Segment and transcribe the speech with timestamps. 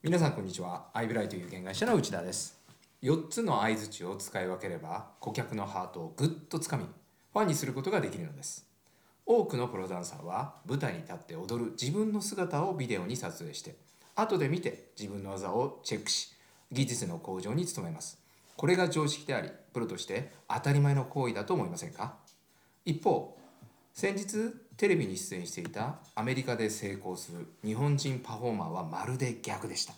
[0.00, 0.90] 皆さんこんにちは。
[0.92, 2.56] アイブライト有限会社の内田です。
[3.02, 8.64] 4つの相槌を使い分ければ顧客のハートをぐっとつかみファンにすることができるのです。
[9.26, 13.74] 多くのプロダンサーは舞台に立って踊る自分の姿をビデオに撮影して
[14.14, 16.32] 後で見て自分の技をチェックし
[16.70, 18.20] 技術の向上に努めます。
[18.56, 22.14] これが常識でありプロとして当たり前の行為だと思いませんか？
[22.84, 23.36] 一方
[24.00, 29.94] 先日テレビに出演していたアメリカで成功する日本人パフォーマーはまるで逆でした。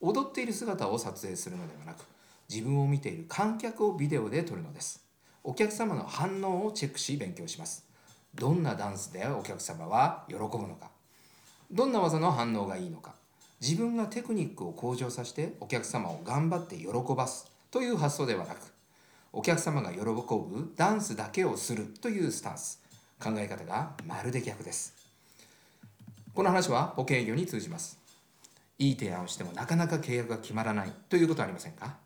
[0.00, 2.04] 踊っている姿を撮影するのではなく
[2.48, 5.04] 自分を見ている観客をビデオで撮るのです。
[5.42, 7.84] お客様の反応をチェックし勉強します。
[8.36, 10.92] どんなダンスでお客様は喜ぶのか。
[11.72, 13.16] どんな技の反応がいいのか。
[13.60, 17.50] 自分がテクニックを向上させてお客様を頑張って喜ばす。
[17.72, 18.58] という発想ではなく
[19.32, 22.83] お客様が喜ぶダンスだけをするというスタンス。
[23.24, 24.92] 考え方がまるで逆です。
[26.34, 27.98] この話は保険営業に通じます。
[28.78, 31.96] いい提案をしてもなかなか契約が決まらないということはありませんか？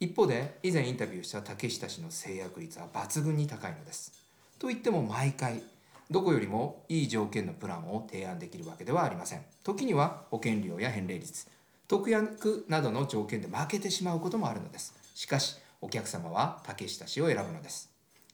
[0.00, 4.12] 一方で以前インタビューした竹下氏の制約率は抜群に高いのです。
[4.58, 5.62] と言っても毎回
[6.10, 9.42] どこよりもいい条件のプランを提案できるわけではありません。
[9.62, 11.46] 時には保険料や返礼率
[11.86, 14.94] 特約などの条件で負けてしまうこともあるのです。
[15.14, 17.90] しかしお客様は竹下氏を選ぶのです。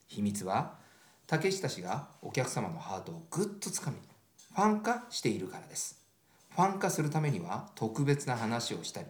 [0.08, 0.82] 秘密は
[1.26, 3.96] 竹下氏がお客様のハートをぐっとつかみ
[4.54, 6.00] ファン化しているからです。
[6.50, 9.08] ファン化するためには特別な話をしたり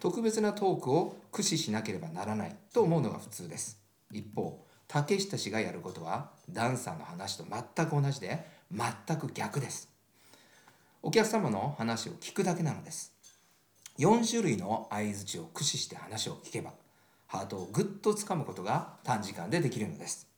[0.00, 3.80] 特別なトークを駆使しなければならないと思うのが普通です。
[4.10, 9.88] 一方竹下氏がやることはダンサーの話と全く同じで全く逆です。
[11.02, 13.12] お客様の話を聞くだけなのです。
[13.98, 16.72] 4種類の相づちを駆使して話を聞けば
[17.26, 20.31] ハートをぐっとつかむことが短時間でできるのです。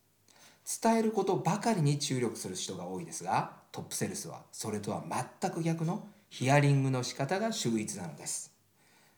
[0.64, 5.04] 伝えることばかりに注力する人が多いですがトップセールスはそれとは
[5.40, 8.52] 全く逆のヒアリングの仕方が秀逸なのです。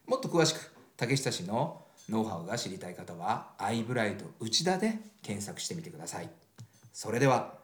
[0.07, 6.31] もっと詳しく竹下氏のノウハウが知りたい方はアイブライト内田で検索してみてください。
[6.93, 7.55] それでは